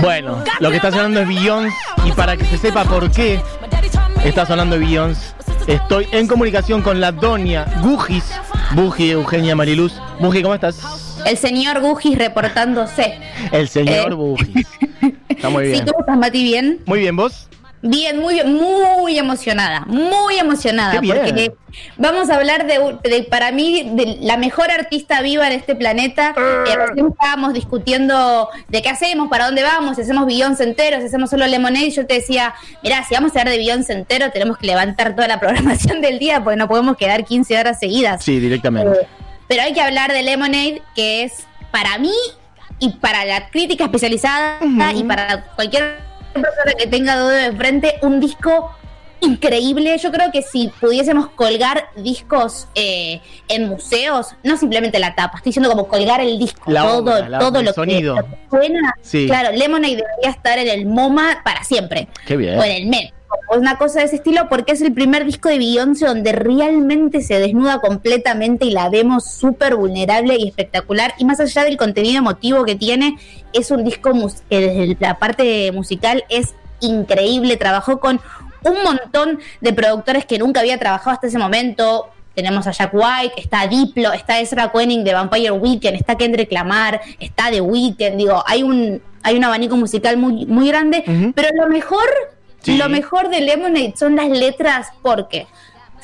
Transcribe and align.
Bueno, 0.00 0.42
lo 0.60 0.70
que 0.70 0.76
está 0.76 0.90
sonando 0.90 1.20
es 1.20 1.28
Beyoncé 1.28 1.74
y 2.04 2.12
para 2.12 2.36
que 2.36 2.44
se 2.44 2.58
sepa 2.58 2.84
por 2.84 3.10
qué 3.10 3.40
está 4.24 4.46
sonando 4.46 4.78
Beyoncé, 4.78 5.32
estoy 5.66 6.08
en 6.12 6.26
comunicación 6.26 6.82
con 6.82 7.00
la 7.00 7.12
doña 7.12 7.66
Gugis, 7.82 8.24
Buji 8.72 9.10
Eugenia 9.12 9.54
Mariluz. 9.56 9.94
Buji, 10.20 10.42
¿cómo 10.42 10.54
estás? 10.54 11.14
El 11.26 11.36
señor 11.36 11.80
Gugis 11.80 12.16
reportándose. 12.18 13.18
El 13.52 13.68
señor 13.68 14.12
Eh. 14.12 14.14
Bugis. 14.14 14.66
Está 15.28 15.48
muy 15.48 15.64
Sí, 15.66 15.70
bien. 15.72 15.86
¿cómo 15.86 16.00
estás, 16.00 16.16
Mati? 16.18 16.42
¿Bien? 16.42 16.80
Muy 16.86 17.00
bien, 17.00 17.16
¿vos? 17.16 17.47
Bien, 17.80 18.18
muy, 18.18 18.42
muy 18.42 19.18
emocionada, 19.18 19.84
muy 19.86 20.36
emocionada, 20.36 20.92
Qué 20.94 21.00
bien. 21.00 21.16
porque 21.16 21.52
vamos 21.96 22.28
a 22.28 22.34
hablar 22.34 22.66
de, 22.66 23.22
para 23.30 23.52
mí, 23.52 23.88
de 23.94 24.18
la 24.20 24.36
mejor 24.36 24.70
artista 24.70 25.22
viva 25.22 25.46
en 25.46 25.52
este 25.52 25.76
planeta. 25.76 26.34
Eh, 26.36 26.76
recién 26.76 27.06
estábamos 27.06 27.54
discutiendo 27.54 28.48
de 28.66 28.82
qué 28.82 28.88
hacemos, 28.88 29.28
para 29.28 29.46
dónde 29.46 29.62
vamos, 29.62 29.94
si 29.94 30.02
hacemos 30.02 30.26
Beyoncé 30.26 30.64
entero, 30.64 30.98
si 30.98 31.06
hacemos 31.06 31.30
solo 31.30 31.46
Lemonade, 31.46 31.86
y 31.86 31.90
yo 31.92 32.04
te 32.04 32.14
decía, 32.14 32.54
mirá, 32.82 33.04
si 33.04 33.14
vamos 33.14 33.30
a 33.36 33.40
hablar 33.40 33.52
de 33.52 33.58
Beyoncé 33.58 33.92
entero, 33.92 34.32
tenemos 34.32 34.58
que 34.58 34.66
levantar 34.66 35.14
toda 35.14 35.28
la 35.28 35.38
programación 35.40 36.00
del 36.00 36.18
día, 36.18 36.42
porque 36.42 36.56
no 36.56 36.66
podemos 36.66 36.96
quedar 36.96 37.24
15 37.24 37.58
horas 37.58 37.78
seguidas. 37.78 38.24
Sí, 38.24 38.40
directamente. 38.40 39.02
Eh, 39.02 39.06
pero 39.46 39.62
hay 39.62 39.72
que 39.72 39.80
hablar 39.80 40.12
de 40.12 40.22
Lemonade, 40.24 40.82
que 40.96 41.22
es 41.22 41.46
para 41.70 41.96
mí 41.98 42.12
y 42.80 42.90
para 42.90 43.24
la 43.24 43.50
crítica 43.50 43.84
especializada 43.84 44.58
y 44.94 45.04
para 45.04 45.44
cualquier 45.54 46.07
persona 46.34 46.72
que 46.78 46.86
tenga 46.86 47.16
duda 47.18 47.48
de 47.50 47.56
frente, 47.56 47.94
un 48.02 48.20
disco 48.20 48.70
increíble. 49.20 49.96
Yo 49.98 50.12
creo 50.12 50.30
que 50.30 50.42
si 50.42 50.68
pudiésemos 50.80 51.28
colgar 51.30 51.88
discos 51.96 52.68
eh, 52.74 53.20
en 53.48 53.68
museos, 53.68 54.28
no 54.44 54.56
simplemente 54.56 54.98
la 54.98 55.14
tapa, 55.14 55.38
estoy 55.38 55.50
diciendo 55.50 55.68
como 55.70 55.88
colgar 55.88 56.20
el 56.20 56.38
disco, 56.38 56.70
La 56.70 56.82
todo, 56.82 57.28
la- 57.28 57.38
todo 57.38 57.62
lo, 57.62 57.72
sonido. 57.72 58.14
Que, 58.14 58.20
lo 58.20 58.26
que 58.28 58.36
suena. 58.50 58.94
Sí. 59.02 59.26
Claro, 59.26 59.50
Lemonade 59.56 59.96
debería 59.96 60.30
estar 60.30 60.58
en 60.58 60.68
el 60.68 60.86
MoMA 60.86 61.40
para 61.44 61.64
siempre 61.64 62.08
Qué 62.26 62.36
bien. 62.36 62.58
o 62.58 62.62
en 62.64 62.70
el 62.72 62.86
Met. 62.86 63.12
Una 63.50 63.78
cosa 63.78 64.00
de 64.00 64.06
ese 64.06 64.16
estilo 64.16 64.48
porque 64.48 64.72
es 64.72 64.82
el 64.82 64.92
primer 64.92 65.24
disco 65.24 65.48
de 65.48 65.58
Beyoncé 65.58 66.06
donde 66.06 66.32
realmente 66.32 67.22
se 67.22 67.38
desnuda 67.38 67.80
completamente 67.80 68.66
y 68.66 68.70
la 68.70 68.88
vemos 68.88 69.24
súper 69.24 69.76
vulnerable 69.76 70.36
y 70.38 70.48
espectacular. 70.48 71.14
Y 71.18 71.24
más 71.24 71.40
allá 71.40 71.64
del 71.64 71.76
contenido 71.76 72.18
emotivo 72.18 72.64
que 72.64 72.74
tiene, 72.74 73.18
es 73.52 73.70
un 73.70 73.84
disco 73.84 74.12
que 74.48 74.60
desde 74.60 74.96
la 75.00 75.18
parte 75.18 75.72
musical 75.72 76.24
es 76.28 76.54
increíble. 76.80 77.56
Trabajó 77.56 78.00
con 78.00 78.20
un 78.64 78.82
montón 78.82 79.38
de 79.60 79.72
productores 79.72 80.24
que 80.26 80.38
nunca 80.38 80.60
había 80.60 80.78
trabajado 80.78 81.12
hasta 81.12 81.26
ese 81.26 81.38
momento. 81.38 82.08
Tenemos 82.34 82.66
a 82.66 82.70
Jack 82.70 82.92
White, 82.94 83.40
está 83.40 83.66
Diplo, 83.66 84.12
está 84.12 84.40
Ezra 84.40 84.70
Koenig 84.70 85.02
de 85.02 85.12
Vampire 85.12 85.50
Weekend, 85.50 85.96
está 85.96 86.16
Kendrick 86.16 86.52
Lamar, 86.52 87.00
está 87.18 87.50
The 87.50 87.60
Weeknd. 87.60 88.16
Digo, 88.16 88.44
hay 88.46 88.62
un, 88.62 89.02
hay 89.22 89.36
un 89.36 89.44
abanico 89.44 89.76
musical 89.76 90.16
muy, 90.16 90.46
muy 90.46 90.68
grande. 90.68 91.02
Pero 91.34 91.48
lo 91.54 91.68
mejor, 91.68 92.06
Sí. 92.62 92.76
lo 92.76 92.88
mejor 92.88 93.28
de 93.30 93.40
Lemonade 93.40 93.94
son 93.96 94.16
las 94.16 94.28
letras, 94.28 94.88
porque 95.02 95.46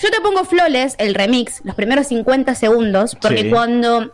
yo 0.03 0.11
te 0.11 0.21
pongo 0.21 0.45
Flawless, 0.45 0.95
el 0.99 1.15
remix, 1.15 1.61
los 1.65 1.75
primeros 1.75 2.07
50 2.09 2.55
segundos, 2.55 3.17
porque 3.21 3.43
Sí. 3.43 3.51
cuando 3.51 4.13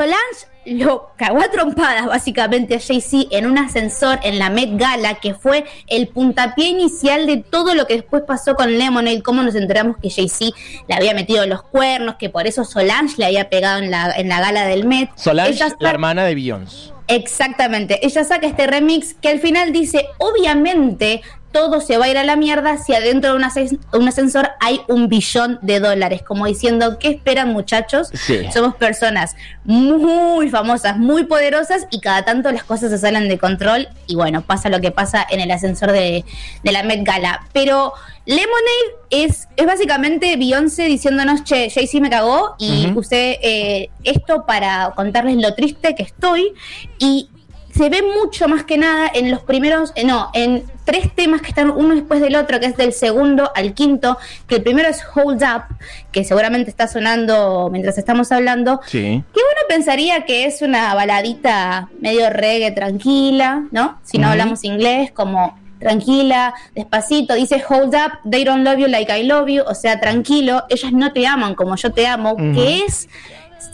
Solange 0.00 0.46
lo 0.64 1.10
cagó 1.16 1.42
a 1.42 1.50
trompadas 1.50 2.06
básicamente 2.06 2.76
a 2.76 2.80
Jay-Z 2.80 3.28
en 3.36 3.44
un 3.44 3.58
ascensor 3.58 4.18
en 4.22 4.38
la 4.38 4.48
Met 4.48 4.70
Gala, 4.78 5.16
que 5.16 5.34
fue 5.34 5.66
el 5.88 6.08
puntapié 6.08 6.68
inicial 6.68 7.26
de 7.26 7.36
todo 7.36 7.74
lo 7.74 7.86
que 7.86 7.96
después 7.96 8.22
pasó 8.26 8.54
con 8.54 8.78
Lemonade, 8.78 9.22
cómo 9.22 9.42
nos 9.42 9.54
enteramos 9.54 9.98
que 9.98 10.08
Jay-Z 10.08 10.56
le 10.88 10.94
había 10.94 11.12
metido 11.12 11.44
los 11.46 11.62
cuernos, 11.62 12.14
que 12.14 12.30
por 12.30 12.46
eso 12.46 12.64
Solange 12.64 13.16
le 13.18 13.26
había 13.26 13.50
pegado 13.50 13.78
en 13.82 13.90
la, 13.90 14.10
en 14.16 14.30
la 14.30 14.40
gala 14.40 14.64
del 14.64 14.86
Met. 14.86 15.10
Solange, 15.16 15.50
Ella 15.50 15.76
la 15.78 15.90
hermana 15.90 16.24
de 16.24 16.34
Beyoncé. 16.34 16.92
Exactamente. 17.08 18.06
Ella 18.06 18.24
saca 18.24 18.46
este 18.46 18.66
remix 18.66 19.14
que 19.14 19.28
al 19.28 19.40
final 19.40 19.72
dice, 19.72 20.06
obviamente 20.16 21.20
todo 21.52 21.80
se 21.80 21.98
va 21.98 22.04
a 22.04 22.08
ir 22.08 22.16
a 22.18 22.24
la 22.24 22.36
mierda 22.36 22.78
si 22.78 22.94
adentro 22.94 23.30
de 23.32 23.36
un, 23.36 23.42
ascens- 23.42 23.78
un 23.92 24.06
ascensor 24.08 24.50
hay 24.60 24.80
un 24.88 25.08
billón 25.08 25.58
de 25.62 25.80
dólares. 25.80 26.22
Como 26.22 26.46
diciendo, 26.46 26.98
¿qué 26.98 27.08
esperan 27.08 27.52
muchachos? 27.52 28.08
Sí. 28.14 28.40
Somos 28.52 28.76
personas 28.76 29.34
muy 29.64 30.48
famosas, 30.48 30.98
muy 30.98 31.24
poderosas 31.24 31.86
y 31.90 32.00
cada 32.00 32.24
tanto 32.24 32.50
las 32.52 32.64
cosas 32.64 32.90
se 32.90 32.98
salen 32.98 33.28
de 33.28 33.38
control 33.38 33.88
y 34.06 34.14
bueno, 34.14 34.42
pasa 34.42 34.68
lo 34.68 34.80
que 34.80 34.90
pasa 34.90 35.26
en 35.30 35.40
el 35.40 35.50
ascensor 35.50 35.92
de, 35.92 36.24
de 36.62 36.72
la 36.72 36.82
Met 36.82 37.04
Gala. 37.04 37.46
Pero 37.52 37.92
Lemonade 38.26 38.94
es, 39.10 39.48
es 39.56 39.66
básicamente 39.66 40.36
Beyoncé 40.36 40.84
diciéndonos, 40.84 41.42
che, 41.44 41.68
Jay-Z 41.70 42.00
me 42.00 42.10
cagó 42.10 42.54
y 42.58 42.86
Ujú. 42.90 43.00
usted 43.00 43.36
eh, 43.42 43.90
esto 44.04 44.44
para 44.46 44.92
contarles 44.94 45.36
lo 45.36 45.54
triste 45.54 45.94
que 45.94 46.02
estoy 46.04 46.52
y 46.98 47.28
se 47.74 47.88
ve 47.88 48.02
mucho 48.02 48.48
más 48.48 48.64
que 48.64 48.76
nada 48.78 49.10
en 49.12 49.30
los 49.30 49.42
primeros, 49.42 49.92
eh, 49.94 50.04
no, 50.04 50.30
en 50.34 50.64
tres 50.84 51.14
temas 51.14 51.40
que 51.40 51.48
están 51.48 51.70
uno 51.70 51.94
después 51.94 52.20
del 52.20 52.34
otro, 52.36 52.58
que 52.60 52.66
es 52.66 52.76
del 52.76 52.92
segundo 52.92 53.50
al 53.54 53.74
quinto, 53.74 54.18
que 54.46 54.56
el 54.56 54.62
primero 54.62 54.88
es 54.88 55.00
Hold 55.14 55.42
Up, 55.42 55.76
que 56.10 56.24
seguramente 56.24 56.68
está 56.70 56.88
sonando 56.88 57.68
mientras 57.70 57.96
estamos 57.98 58.32
hablando, 58.32 58.80
Sí. 58.86 59.22
que 59.32 59.40
uno 59.40 59.60
pensaría 59.68 60.24
que 60.24 60.46
es 60.46 60.62
una 60.62 60.94
baladita 60.94 61.88
medio 62.00 62.28
reggae 62.30 62.72
tranquila, 62.72 63.64
¿no? 63.70 64.00
Si 64.02 64.18
no 64.18 64.28
hablamos 64.28 64.64
inglés, 64.64 65.12
como 65.12 65.58
tranquila, 65.78 66.54
despacito, 66.74 67.34
dice 67.34 67.62
hold 67.66 67.94
up, 67.94 68.30
they 68.30 68.44
don't 68.44 68.64
love 68.64 68.78
you 68.78 68.86
like 68.88 69.10
I 69.16 69.22
love 69.22 69.48
you, 69.48 69.62
o 69.66 69.74
sea, 69.74 69.98
tranquilo, 70.00 70.64
ellas 70.68 70.92
no 70.92 71.12
te 71.12 71.26
aman 71.26 71.54
como 71.54 71.74
yo 71.76 71.92
te 71.92 72.06
amo, 72.06 72.36
que 72.36 72.82
es, 72.84 73.08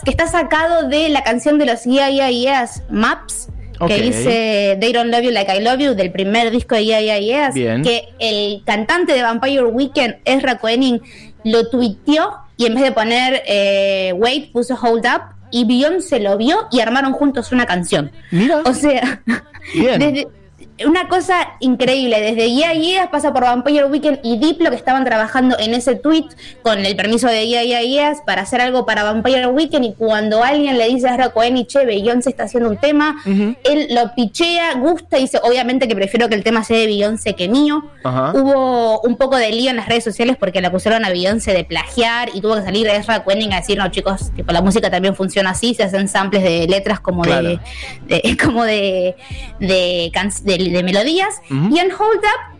que 0.05 0.11
está 0.11 0.27
sacado 0.29 0.89
de 0.89 1.09
la 1.09 1.25
canción 1.25 1.59
de 1.59 1.67
los 1.67 1.83
Yeah 1.85 2.11
Yeah 2.11 2.31
Yeahs, 2.31 2.83
Maps, 2.91 3.49
Que 3.87 4.01
dice 4.01 4.79
They 4.81 4.93
don't 4.93 5.11
love 5.11 5.23
you 5.23 5.31
like 5.31 5.51
I 5.55 5.61
love 5.61 5.79
you, 5.81 5.95
del 5.95 6.11
primer 6.11 6.51
disco 6.51 6.75
de 6.75 6.85
Yeah 6.87 7.19
Yeah 7.19 7.51
Bien. 7.51 7.83
que 7.83 8.09
el 8.19 8.63
cantante 8.65 9.13
de 9.13 9.23
Vampire 9.23 9.65
Weekend, 9.65 10.17
Ezra 10.25 10.59
Koenig, 10.59 11.03
lo 11.45 11.69
tuiteó 11.69 12.33
y 12.57 12.67
en 12.67 12.75
vez 12.75 12.85
de 12.85 12.93
poner 12.93 13.43
eh, 13.47 14.13
Wait, 14.17 14.51
puso 14.53 14.75
Hold 14.81 15.05
Up 15.07 15.23
y 15.51 15.65
Beyoncé 15.65 16.21
lo 16.21 16.37
vio 16.37 16.67
y 16.73 16.81
armaron 16.81 17.13
juntos 17.13 17.53
una 17.53 17.67
canción. 17.67 18.11
Mira. 18.31 18.63
O 18.65 18.73
sea, 18.75 19.23
Bien. 19.75 19.99
desde- 20.01 20.29
una 20.85 21.09
cosa 21.09 21.55
increíble, 21.61 22.21
desde 22.21 22.51
Yeah 22.53 22.75
Yeahs 22.75 23.09
pasa 23.09 23.33
por 23.33 23.45
Vampire 23.45 23.85
Weekend 23.87 24.19
y 24.23 24.37
Diplo 24.39 24.69
que 24.71 24.77
estaban 24.77 25.05
trabajando 25.05 25.57
en 25.59 25.73
ese 25.75 25.95
tweet 25.95 26.27
con 26.63 26.85
el 26.85 26.95
permiso 26.97 27.29
de 27.29 27.47
Yeah 27.49 27.63
Yeah 27.65 27.83
Yeahs 27.83 28.19
para 28.27 28.43
hacer 28.43 28.61
algo 28.61 28.85
para 28.85 29.03
Vampire 29.03 29.47
Weekend 29.47 29.85
y 29.87 29.93
cuando 29.95 30.43
alguien 30.45 30.77
le 30.77 30.89
dice 30.89 31.09
a 31.09 31.13
Ezra 31.15 31.31
Koenig, 31.31 31.67
che, 31.67 31.87
Beyoncé 31.87 32.31
está 32.31 32.45
haciendo 32.45 32.69
un 32.69 32.77
tema, 32.77 33.17
él 33.25 33.89
lo 33.91 34.15
pichea, 34.15 34.75
gusta 34.75 35.19
y 35.19 35.23
dice, 35.23 35.41
obviamente 35.43 35.89
que 35.89 35.95
prefiero 35.95 36.29
que 36.29 36.35
el 36.35 36.45
tema 36.45 36.63
sea 36.65 36.77
de 36.79 36.87
Beyoncé 36.87 37.35
que 37.35 37.49
mío. 37.49 37.83
Hubo 38.35 39.01
un 39.01 39.17
poco 39.17 39.37
de 39.37 39.51
lío 39.53 39.71
en 39.71 39.77
las 39.77 39.89
redes 39.89 40.05
sociales 40.05 40.37
porque 40.39 40.61
le 40.61 40.67
acusaron 40.67 41.05
a 41.05 41.09
Beyoncé 41.11 41.53
de 41.53 41.65
plagiar 41.65 42.29
y 42.35 42.41
tuvo 42.41 42.55
que 42.57 42.63
salir 42.63 42.87
Ezra 42.87 43.25
Koenig 43.25 43.53
a 43.53 43.57
decir, 43.57 43.79
no 43.79 43.89
chicos, 43.91 44.31
tipo, 44.35 44.53
la 44.53 44.61
música 44.63 44.91
también 44.91 45.15
funciona 45.17 45.51
así, 45.51 45.75
se 45.75 45.83
hacen 45.85 46.07
samples 46.09 46.43
de 46.43 46.67
letras 46.69 47.01
como 47.01 47.23
Claro. 47.23 47.49
de, 47.49 47.59
de- 48.07 48.37
como 48.45 48.65
de, 48.65 49.17
de, 49.59 50.11
can- 50.13 50.31
de- 50.45 50.66
de 50.71 50.83
melodías. 50.83 51.41
Ujú. 51.51 51.75
Y 51.75 51.79
en 51.79 51.93
Hold 51.93 52.19
Up 52.19 52.57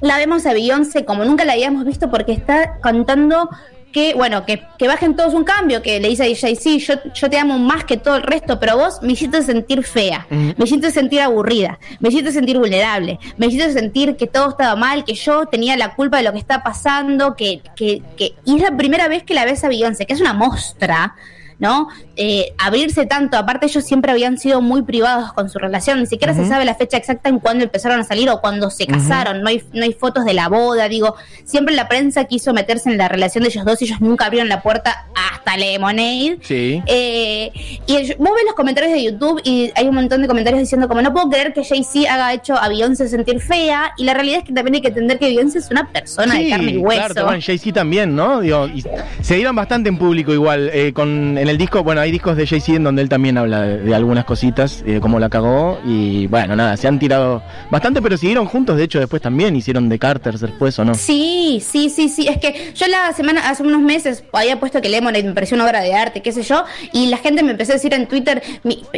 la 0.00 0.18
vemos 0.18 0.44
a 0.46 0.52
Beyoncé 0.52 1.04
como 1.04 1.24
nunca 1.24 1.44
la 1.44 1.54
habíamos 1.54 1.84
visto 1.84 2.10
porque 2.10 2.32
está 2.32 2.78
cantando 2.80 3.48
que, 3.92 4.12
bueno, 4.12 4.44
que, 4.44 4.62
que 4.78 4.88
bajen 4.88 5.16
todos 5.16 5.32
un 5.32 5.44
cambio, 5.44 5.80
que 5.80 5.98
le 6.00 6.10
dice 6.10 6.24
a 6.24 6.26
Jay-Z, 6.26 6.76
yo, 6.76 7.12
yo 7.14 7.30
te 7.30 7.38
amo 7.38 7.58
más 7.58 7.84
que 7.84 7.96
todo 7.96 8.16
el 8.16 8.24
resto, 8.24 8.60
pero 8.60 8.76
vos 8.76 9.00
me 9.00 9.12
hiciste 9.14 9.40
sentir 9.40 9.84
fea, 9.84 10.26
Ujú. 10.30 10.52
me 10.58 10.64
hiciste 10.64 10.90
sentir 10.90 11.22
aburrida, 11.22 11.78
me 12.00 12.10
hiciste 12.10 12.30
sentir 12.30 12.58
vulnerable, 12.58 13.18
me 13.38 13.46
hiciste 13.46 13.72
sentir 13.72 14.16
que 14.16 14.26
todo 14.26 14.50
estaba 14.50 14.76
mal, 14.76 15.04
que 15.04 15.14
yo 15.14 15.46
tenía 15.46 15.78
la 15.78 15.94
culpa 15.94 16.18
de 16.18 16.24
lo 16.24 16.32
que 16.32 16.38
está 16.38 16.62
pasando, 16.62 17.36
que, 17.36 17.62
que, 17.74 18.02
que... 18.18 18.34
Y 18.44 18.56
es 18.56 18.62
la 18.62 18.76
primera 18.76 19.08
vez 19.08 19.22
que 19.22 19.32
la 19.32 19.46
ves 19.46 19.64
a 19.64 19.68
Beyoncé, 19.68 20.04
que 20.04 20.12
es 20.12 20.20
una 20.20 20.34
mostra, 20.34 21.14
¿no? 21.58 21.88
Eh, 22.16 22.52
abrirse 22.58 23.06
tanto, 23.06 23.36
aparte 23.38 23.66
ellos 23.66 23.84
siempre 23.84 24.12
habían 24.12 24.38
sido 24.38 24.60
muy 24.60 24.82
privados 24.82 25.32
con 25.32 25.48
su 25.48 25.58
relación, 25.58 26.00
ni 26.00 26.06
siquiera 26.06 26.34
se 26.34 26.46
sabe 26.46 26.64
la 26.64 26.74
fecha 26.74 26.96
exacta 26.96 27.28
en 27.28 27.38
cuándo 27.38 27.64
empezaron 27.64 28.00
a 28.00 28.04
salir 28.04 28.28
o 28.30 28.40
cuando 28.40 28.70
se 28.70 28.86
casaron, 28.86 29.42
no 29.42 29.48
hay, 29.48 29.62
no 29.72 29.84
hay 29.84 29.92
fotos 29.92 30.24
de 30.24 30.34
la 30.34 30.48
boda, 30.48 30.88
digo, 30.88 31.14
siempre 31.44 31.74
la 31.74 31.88
prensa 31.88 32.24
quiso 32.24 32.52
meterse 32.52 32.90
en 32.90 32.98
la 32.98 33.08
relación 33.08 33.42
de 33.44 33.50
ellos 33.50 33.64
dos 33.64 33.80
y 33.82 33.86
ellos 33.86 34.00
nunca 34.00 34.26
abrieron 34.26 34.48
la 34.48 34.62
puerta 34.62 35.06
hasta 35.46 35.56
Lemonade. 35.56 36.38
Sí. 36.42 36.82
Eh, 36.86 37.52
y 37.86 37.94
el- 37.94 38.16
vos 38.18 38.30
ves 38.34 38.44
los 38.46 38.54
comentarios 38.54 38.92
de 38.92 39.02
YouTube 39.04 39.40
y 39.44 39.70
hay 39.76 39.86
un 39.86 39.94
montón 39.94 40.22
de 40.22 40.28
comentarios 40.28 40.60
diciendo 40.60 40.88
como 40.88 41.02
no 41.02 41.12
puedo 41.12 41.28
creer 41.30 41.52
que 41.52 41.64
Jay-Z 41.64 42.12
haga 42.12 42.34
hecho 42.34 42.56
a 42.56 42.68
Beyoncé 42.68 43.08
sentir 43.08 43.40
fea 43.40 43.92
y 43.96 44.04
la 44.04 44.14
realidad 44.14 44.38
es 44.38 44.44
que 44.44 44.52
también 44.52 44.74
hay 44.76 44.80
que 44.80 44.88
entender 44.88 45.18
que 45.18 45.26
Beyoncé 45.26 45.58
es 45.58 45.70
una 45.70 45.90
persona 45.92 46.34
de 46.34 46.48
carne 46.50 46.72
y 46.72 46.76
hueso. 46.78 47.00
Claro, 47.14 47.26
bueno, 47.26 47.40
Jay-Z 47.44 47.72
también, 47.72 48.14
¿no? 48.16 48.40
Digo, 48.40 48.66
y 48.68 48.82
se 49.22 49.36
dieron 49.36 49.54
bastante 49.54 49.88
en 49.88 49.98
público 49.98 50.32
igual. 50.32 50.70
eh, 50.72 50.92
con, 50.92 51.38
en 51.38 51.48
el 51.48 51.58
disco, 51.58 51.82
bueno, 51.84 52.00
hay 52.00 52.10
discos 52.10 52.36
de 52.36 52.46
Jay-Z 52.46 52.72
en 52.76 52.84
donde 52.84 53.02
él 53.02 53.08
también 53.08 53.38
habla 53.38 53.62
de, 53.62 53.78
de 53.78 53.94
algunas 53.94 54.24
cositas, 54.24 54.84
de 54.84 55.00
cómo 55.00 55.18
la 55.20 55.28
cagó. 55.28 55.78
Y 55.86 56.26
bueno, 56.26 56.56
nada, 56.56 56.76
se 56.76 56.88
han 56.88 56.98
tirado 56.98 57.42
bastante, 57.70 58.02
pero 58.02 58.16
siguieron 58.16 58.46
juntos. 58.46 58.76
De 58.76 58.84
hecho, 58.84 58.98
después 58.98 59.22
también 59.22 59.54
hicieron 59.54 59.88
de 59.88 59.98
Carter 59.98 60.38
después, 60.38 60.78
¿o 60.78 60.84
no? 60.84 60.94
Sí, 60.94 61.62
sí, 61.64 61.88
sí, 61.90 62.08
sí. 62.08 62.26
Es 62.28 62.38
que 62.38 62.72
yo 62.74 62.86
la 62.88 63.12
semana, 63.12 63.48
hace 63.48 63.62
unos 63.62 63.80
meses, 63.82 64.24
había 64.32 64.58
puesto 64.58 64.80
que 64.80 64.88
Lemonade 64.88 65.35
pareció 65.36 65.54
una 65.54 65.66
obra 65.66 65.82
de 65.82 65.92
arte, 65.92 66.22
qué 66.22 66.32
sé 66.32 66.42
yo. 66.42 66.64
Y 66.92 67.08
la 67.08 67.18
gente 67.18 67.42
me 67.42 67.50
empezó 67.50 67.72
a 67.72 67.74
decir 67.74 67.92
en 67.92 68.06
Twitter, 68.06 68.42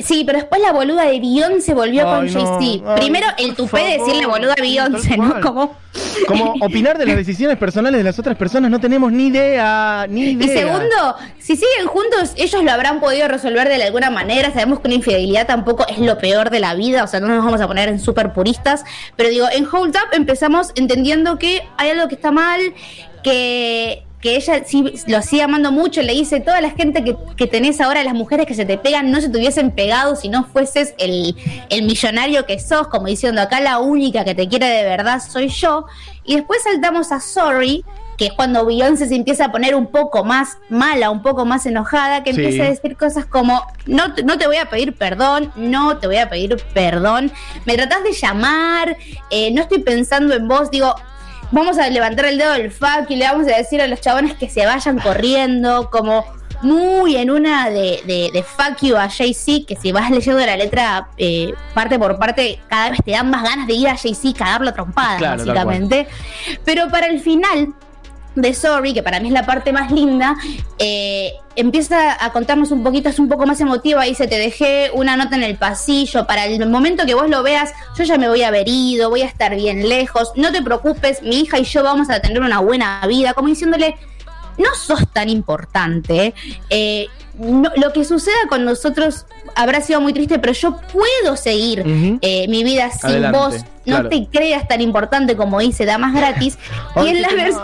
sí, 0.05 0.23
pero 0.25 0.39
después 0.39 0.63
la 0.63 0.73
boluda 0.73 1.03
de 1.03 1.19
Beyoncé 1.19 1.75
volvió 1.75 2.09
Ay, 2.09 2.17
con 2.17 2.27
no. 2.33 2.59
Jay-Z. 2.61 2.93
Ay, 2.93 3.01
Primero, 3.01 3.27
el 3.39 3.57
tupé 3.57 3.81
de 3.83 3.99
decirle 3.99 4.25
boluda 4.25 4.53
a 4.57 4.61
Beyoncé, 4.61 5.17
¿no? 5.17 5.41
Como. 5.41 5.77
Como 6.29 6.53
opinar 6.61 6.97
de 6.97 7.07
las 7.07 7.17
decisiones 7.17 7.57
personales 7.57 7.99
de 7.99 8.05
las 8.05 8.17
otras 8.21 8.37
personas, 8.37 8.71
no 8.71 8.79
tenemos 8.79 9.11
ni 9.11 9.27
idea, 9.27 10.07
ni 10.09 10.31
idea. 10.31 10.47
Y 10.47 10.57
segundo, 10.57 11.17
si 11.41 11.57
siguen 11.57 11.89
juntos, 11.89 12.35
ellos 12.37 12.63
lo 12.63 12.71
habrán 12.71 13.01
podido 13.01 13.27
resolver 13.27 13.69
de 13.69 13.83
alguna 13.83 14.11
manera. 14.11 14.53
Sabemos 14.53 14.79
que 14.79 14.87
una 14.87 14.95
infidelidad 14.95 15.49
tampoco 15.49 15.87
es 15.89 15.99
lo 15.99 16.19
peor 16.19 16.51
de 16.51 16.61
la 16.61 16.75
vida, 16.75 17.03
o 17.03 17.09
sea, 17.09 17.19
no 17.19 17.27
nos 17.27 17.45
vamos 17.45 17.61
a 17.61 17.67
poner 17.67 17.89
en 17.89 17.99
súper 17.99 18.33
puristas. 18.33 18.85
Pero 19.17 19.29
digo, 19.29 19.49
en 19.51 19.67
Hold 19.67 19.97
Up 19.97 20.13
empezamos 20.13 20.71
entendiendo 20.77 21.37
que 21.37 21.63
hay 21.79 21.91
algo 21.91 22.07
que 22.07 22.15
está 22.15 22.31
mal, 22.31 22.61
que, 23.25 24.05
que 24.21 24.37
ella 24.37 24.63
sí 24.67 24.93
lo 25.07 25.23
sigue 25.23 25.43
amando 25.43 25.71
mucho. 25.73 26.03
Le 26.03 26.13
dice: 26.13 26.41
Toda 26.41 26.61
la 26.61 26.71
gente 26.71 27.05
que, 27.05 27.17
que 27.37 27.47
tenés 27.47 27.81
ahora, 27.81 28.03
las 28.03 28.15
mujeres 28.15 28.47
que 28.47 28.55
se 28.55 28.65
te 28.65 28.77
pegan, 28.79 29.11
no 29.11 29.21
se 29.21 29.29
te 29.29 29.39
hubiesen 29.39 29.71
pegado 29.71 30.17
si 30.17 30.29
no 30.29 30.45
fueses 30.45 30.95
el, 30.99 31.37
el 31.71 31.83
millonario 31.85 32.45
que 32.47 32.59
sos, 32.59 32.89
como 32.89 33.07
diciendo: 33.07 33.41
Acá 33.41 33.61
la 33.61 33.79
única 33.79 34.25
que 34.25 34.35
te 34.35 34.49
quiere 34.49 34.67
de 34.67 34.85
verdad 34.85 35.21
soy 35.27 35.49
yo. 35.49 35.87
Y 36.25 36.37
después 36.37 36.63
saltamos 36.63 37.13
a 37.13 37.21
Sorry 37.21 37.85
que 38.19 38.27
es 38.27 38.33
cuando 38.33 38.67
Beyoncé 38.67 39.07
se 39.07 39.15
empieza 39.15 39.45
a 39.45 39.53
poner 39.53 39.77
un 39.77 39.87
poco 39.87 40.25
más 40.25 40.59
mala, 40.69 41.09
un 41.11 41.23
poco 41.23 41.45
más 41.45 41.65
enojada, 41.67 42.25
que 42.25 42.35
Sí. 42.35 42.41
empieza 42.43 42.65
a 42.65 42.69
decir 42.71 42.97
cosas 42.97 43.27
como, 43.27 43.63
no, 43.87 44.13
te- 44.13 44.25
no 44.25 44.37
te 44.37 44.49
voy 44.49 44.57
a 44.57 44.69
pedir 44.69 44.93
perdón, 44.97 45.53
no 45.55 45.99
te 45.99 46.09
voy 46.09 46.17
a 46.17 46.29
pedir 46.29 46.57
perdón, 46.75 47.31
me 47.65 47.77
tratás 47.77 48.03
de 48.03 48.13
llamar, 48.13 48.97
eh, 49.31 49.53
no 49.53 49.63
estoy 49.63 49.79
pensando 49.85 50.35
en 50.35 50.49
vos, 50.49 50.69
digo, 50.69 50.97
vamos 51.51 51.79
a 51.79 51.89
levantar 51.89 52.27
el 52.27 52.39
dedo 52.39 52.53
del 52.53 52.71
fuck 52.71 53.11
y 53.11 53.17
le 53.17 53.27
vamos 53.27 53.47
a 53.47 53.57
decir 53.57 53.81
a 53.81 53.87
los 53.87 54.01
chabones 54.01 54.35
que 54.35 54.49
se 54.49 54.67
vayan 54.67 54.99
corriendo, 54.99 55.91
como 55.91 56.25
muy 56.63 57.17
en 57.17 57.31
una 57.31 57.71
de, 57.71 58.03
de, 58.05 58.31
de 58.33 58.43
fuck 58.43 58.83
you 58.83 58.97
a 58.97 59.09
Jay-Z, 59.09 59.67
que 59.67 59.77
si 59.77 59.93
vas 59.93 60.11
leyendo 60.11 60.45
la 60.45 60.57
letra 60.57 61.09
eh, 61.17 61.53
parte 61.75 61.99
por 61.99 62.19
parte, 62.19 62.61
cada 62.69 62.91
vez 62.91 63.01
te 63.05 63.13
dan 63.13 63.31
más 63.31 63.45
ganas 63.45 63.67
de 63.67 63.75
ir 63.75 63.89
a 63.89 63.97
Jay-Z 63.97 64.29
y 64.29 64.35
cagarlo 64.35 64.71
a 64.71 64.73
trompadas, 64.73 65.19
Claro, 65.19 65.45
básicamente. 65.45 66.09
Pero 66.65 66.89
para 66.89 67.07
el 67.07 67.21
final 67.21 67.75
de 68.41 68.55
Sorry, 68.55 68.95
que 68.95 69.03
para 69.03 69.21
mí 69.21 69.29
es 69.29 69.35
la 69.35 69.45
parte 69.47 69.73
más 69.73 69.91
linda, 69.93 70.37
eh, 70.79 71.33
empieza 71.57 72.25
a 72.25 72.33
contarnos 72.33 72.71
un 72.71 72.83
poquito, 72.85 73.09
es 73.09 73.19
un 73.19 73.29
poco 73.29 73.47
más 73.47 73.61
emotiva, 73.61 74.05
dice, 74.05 74.27
te 74.29 74.39
dejé 74.39 74.91
una 74.95 75.17
nota 75.17 75.37
en 75.37 75.43
el 75.43 75.57
pasillo, 75.57 76.27
para 76.27 76.47
el 76.47 76.69
momento 76.69 77.05
que 77.07 77.15
vos 77.15 77.29
lo 77.29 77.43
veas, 77.43 77.73
yo 77.97 78.05
ya 78.05 78.17
me 78.19 78.29
voy 78.29 78.43
a 78.43 78.49
haber 78.49 78.69
ido, 78.69 79.11
voy 79.11 79.23
a 79.23 79.27
estar 79.27 79.55
bien 79.57 79.89
lejos, 79.89 80.33
no 80.37 80.53
te 80.53 80.63
preocupes, 80.63 81.23
mi 81.23 81.41
hija 81.41 81.59
y 81.59 81.65
yo 81.65 81.83
vamos 81.83 82.11
a 82.11 82.21
tener 82.21 82.41
una 82.41 82.61
buena 82.61 83.05
vida, 83.09 83.35
como 83.35 83.49
diciéndole, 83.49 83.97
no 84.57 84.75
sos 84.75 85.07
tan 85.13 85.29
importante, 85.29 86.35
eh, 86.71 87.07
no- 87.39 87.71
lo 87.77 87.93
que 87.93 88.05
suceda 88.05 88.37
con 88.49 88.65
nosotros 88.65 89.27
habrá 89.55 89.81
sido 89.81 90.01
muy 90.01 90.13
triste, 90.13 90.39
pero 90.39 90.53
yo 90.53 90.81
puedo 90.93 91.37
seguir 91.37 91.85
eh, 92.21 92.47
mi 92.49 92.65
vida 92.65 92.91
sin 92.91 93.11
Adelante, 93.11 93.39
vos, 93.39 93.55
no 93.87 93.95
claro. 93.97 94.09
te 94.09 94.27
creas 94.27 94.67
tan 94.69 94.81
importante 94.81 95.37
como 95.37 95.61
dice 95.61 95.85
Damas 95.87 96.13
Gratis, 96.15 96.59
y 97.05 97.09
en 97.09 97.23
la 97.23 97.29
versión... 97.29 97.63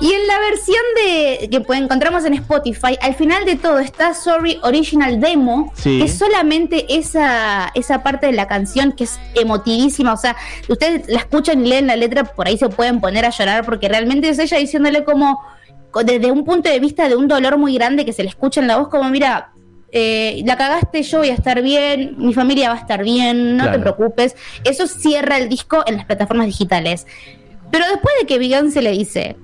Y 0.00 0.12
en 0.12 0.26
la 0.28 0.38
versión 0.38 0.76
de 0.96 1.48
que 1.50 1.60
pues, 1.60 1.80
encontramos 1.80 2.24
en 2.24 2.34
Spotify, 2.34 2.96
al 3.00 3.14
final 3.14 3.44
de 3.44 3.56
todo 3.56 3.78
está 3.80 4.14
Sorry 4.14 4.58
Original 4.62 5.20
Demo, 5.20 5.72
Sí. 5.74 5.98
que 5.98 6.04
es 6.04 6.16
solamente 6.16 6.86
esa, 6.96 7.70
esa 7.74 8.02
parte 8.02 8.26
de 8.26 8.32
la 8.32 8.46
canción 8.46 8.92
que 8.92 9.04
es 9.04 9.18
emotivísima. 9.34 10.12
O 10.12 10.16
sea, 10.16 10.36
ustedes 10.68 11.08
la 11.08 11.18
escuchan 11.18 11.64
y 11.64 11.68
leen 11.68 11.86
la 11.88 11.96
letra, 11.96 12.24
por 12.24 12.46
ahí 12.46 12.56
se 12.56 12.68
pueden 12.68 13.00
poner 13.00 13.24
a 13.24 13.30
llorar, 13.30 13.64
porque 13.64 13.88
realmente 13.88 14.28
es 14.28 14.38
ella 14.38 14.58
diciéndole 14.58 15.02
como, 15.04 15.40
co- 15.90 16.04
desde 16.04 16.30
un 16.30 16.44
punto 16.44 16.70
de 16.70 16.78
vista 16.78 17.08
de 17.08 17.16
un 17.16 17.26
dolor 17.26 17.58
muy 17.58 17.74
grande 17.74 18.04
que 18.04 18.12
se 18.12 18.22
le 18.22 18.28
escucha 18.28 18.60
en 18.60 18.68
la 18.68 18.76
voz, 18.76 18.88
como, 18.88 19.10
mira, 19.10 19.50
eh, 19.90 20.42
la 20.44 20.56
cagaste, 20.56 21.02
yo 21.02 21.18
voy 21.18 21.30
a 21.30 21.34
estar 21.34 21.62
bien, 21.62 22.14
mi 22.18 22.34
familia 22.34 22.68
va 22.68 22.76
a 22.76 22.78
estar 22.80 23.02
bien, 23.02 23.56
no 23.56 23.64
Claro. 23.64 23.78
te 23.78 23.82
preocupes. 23.82 24.36
Eso 24.64 24.86
cierra 24.86 25.38
el 25.38 25.48
disco 25.48 25.82
en 25.86 25.96
las 25.96 26.04
plataformas 26.06 26.46
digitales. 26.46 27.06
Pero 27.70 27.84
después 27.90 28.14
de 28.20 28.26
que 28.26 28.38
Beyoncé 28.38 28.80
le 28.82 28.90
dice 28.92 29.36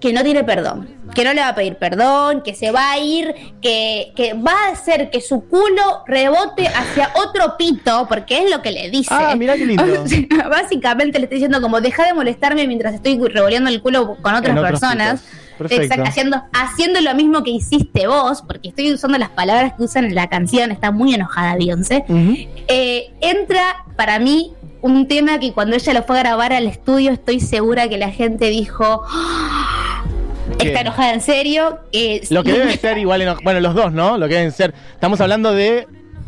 que 0.00 0.12
no 0.12 0.22
tiene 0.22 0.44
perdón, 0.44 0.88
que 1.14 1.24
no 1.24 1.32
le 1.32 1.40
va 1.40 1.48
a 1.48 1.54
pedir 1.54 1.76
perdón, 1.76 2.42
que 2.42 2.54
se 2.54 2.70
va 2.70 2.90
a 2.92 2.98
ir, 2.98 3.34
que, 3.62 4.12
que 4.14 4.34
va 4.34 4.52
a 4.68 4.72
hacer 4.72 5.10
que 5.10 5.20
su 5.20 5.46
culo 5.48 6.02
rebote 6.06 6.66
hacia 6.68 7.10
otro 7.14 7.56
pito, 7.56 8.06
porque 8.08 8.44
es 8.44 8.50
lo 8.50 8.60
que 8.62 8.72
le 8.72 8.90
dice. 8.90 9.08
Ah, 9.12 9.34
mirá 9.36 9.56
qué 9.56 9.66
lindo. 9.66 9.84
O 10.02 10.06
sea, 10.06 10.48
básicamente 10.48 11.18
le 11.18 11.24
está 11.24 11.34
diciendo 11.34 11.60
como 11.60 11.80
deja 11.80 12.04
de 12.04 12.14
molestarme 12.14 12.66
mientras 12.66 12.94
estoy 12.94 13.18
revoleando 13.18 13.70
el 13.70 13.80
culo 13.80 14.16
con 14.20 14.34
otras 14.34 14.58
personas. 14.60 15.24
Exacto, 15.70 16.04
haciendo, 16.04 16.42
haciendo 16.52 17.00
lo 17.00 17.14
mismo 17.14 17.42
que 17.42 17.50
hiciste 17.50 18.06
vos, 18.06 18.42
porque 18.42 18.68
estoy 18.68 18.92
usando 18.92 19.16
las 19.16 19.30
palabras 19.30 19.72
que 19.74 19.84
usan 19.84 20.04
en 20.04 20.14
la 20.14 20.28
canción, 20.28 20.70
está 20.70 20.90
muy 20.90 21.14
enojada 21.14 21.56
Beyoncé. 21.56 22.04
Eh, 22.68 23.10
entra 23.22 23.86
para 23.96 24.18
mí 24.18 24.52
un 24.82 25.08
tema 25.08 25.38
que 25.40 25.52
cuando 25.52 25.74
ella 25.76 25.94
lo 25.94 26.02
fue 26.02 26.18
a 26.18 26.22
grabar 26.22 26.52
al 26.52 26.66
estudio 26.66 27.10
estoy 27.10 27.40
segura 27.40 27.88
que 27.88 27.96
la 27.96 28.10
gente 28.10 28.50
dijo 28.50 29.02
"Ah, 29.08 29.75
¿Qué? 30.58 30.68
está 30.68 30.80
enojada 30.80 31.12
en 31.12 31.20
serio 31.20 31.78
eh, 31.92 32.22
Lo 32.30 32.42
que 32.44 32.52
deben 32.52 32.78
ser 32.78 32.98
igual, 32.98 33.22
eno- 33.22 33.36
bueno, 33.42 33.60
los 33.60 33.74
dos, 33.74 33.92
¿no? 33.92 34.16
Lo 34.18 34.28
que 34.28 34.34
deben 34.34 34.52
ser. 34.52 34.74
Estamos 34.94 35.20
hablando 35.20 35.52
de 35.52 35.86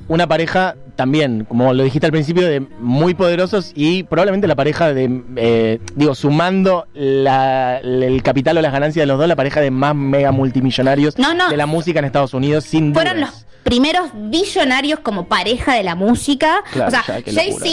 una 0.08 0.26
pareja 0.26 0.74
también, 0.96 1.44
como 1.44 1.72
lo 1.74 1.84
dijiste 1.84 2.06
al 2.06 2.12
principio, 2.12 2.46
de 2.46 2.60
muy 2.80 3.14
poderosos 3.14 3.72
y 3.76 4.02
probablemente 4.02 4.46
la 4.48 4.56
pareja 4.56 4.92
de, 4.92 5.22
eh, 5.36 5.78
digo, 5.94 6.14
sumando 6.14 6.86
la- 6.94 7.78
el 7.78 8.22
capital 8.22 8.58
o 8.58 8.62
las 8.62 8.72
ganancias 8.72 9.02
de 9.02 9.06
los 9.06 9.18
dos, 9.18 9.28
la 9.28 9.36
pareja 9.36 9.60
de 9.60 9.70
más 9.70 9.94
mega 9.94 10.32
multimillonarios 10.32 11.16
No, 11.18 11.34
no. 11.34 11.48
de 11.50 11.56
la 11.56 11.66
música 11.66 12.00
en 12.00 12.04
Estados 12.06 12.34
Unidos, 12.34 12.64
sin 12.64 12.92
duda. 12.92 13.02
fueron 13.02 13.20
los 13.20 13.46
primeros 13.62 14.08
billonarios 14.14 15.00
como 15.00 15.28
pareja 15.28 15.74
de 15.74 15.82
la 15.84 15.94
música 15.94 16.64
Claro, 16.72 16.88
o 16.88 16.90
sea 16.90 17.02
Jay-Z. 17.24 17.64